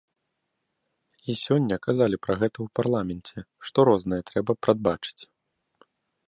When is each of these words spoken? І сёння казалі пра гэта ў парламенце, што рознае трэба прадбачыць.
І 1.31 1.35
сёння 1.45 1.75
казалі 1.85 2.17
пра 2.27 2.33
гэта 2.41 2.53
ў 2.53 2.67
парламенце, 2.79 3.37
што 3.69 3.79
рознае 3.91 4.21
трэба 4.31 4.51
прадбачыць. 4.65 5.21